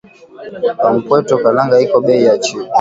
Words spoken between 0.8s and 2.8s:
Pa mpweto kalanga iko beyi ya chini